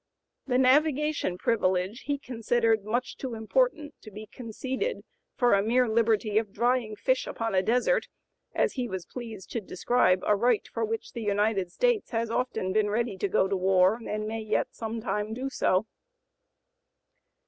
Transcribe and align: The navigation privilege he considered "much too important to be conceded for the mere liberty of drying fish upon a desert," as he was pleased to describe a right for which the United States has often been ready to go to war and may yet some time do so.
The 0.47 0.57
navigation 0.57 1.37
privilege 1.37 2.05
he 2.07 2.17
considered 2.17 2.83
"much 2.83 3.17
too 3.17 3.35
important 3.35 3.93
to 4.01 4.09
be 4.09 4.25
conceded 4.25 5.01
for 5.35 5.55
the 5.55 5.61
mere 5.61 5.87
liberty 5.87 6.39
of 6.39 6.51
drying 6.51 6.95
fish 6.95 7.27
upon 7.27 7.53
a 7.53 7.61
desert," 7.61 8.07
as 8.55 8.73
he 8.73 8.89
was 8.89 9.05
pleased 9.05 9.51
to 9.51 9.61
describe 9.61 10.23
a 10.25 10.35
right 10.35 10.67
for 10.67 10.83
which 10.83 11.11
the 11.13 11.21
United 11.21 11.71
States 11.71 12.09
has 12.09 12.31
often 12.31 12.73
been 12.73 12.89
ready 12.89 13.15
to 13.19 13.27
go 13.27 13.47
to 13.47 13.55
war 13.55 13.99
and 14.07 14.27
may 14.27 14.41
yet 14.41 14.69
some 14.71 15.01
time 15.01 15.35
do 15.35 15.51
so. 15.51 15.85